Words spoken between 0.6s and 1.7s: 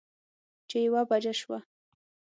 چې يوه بجه شوه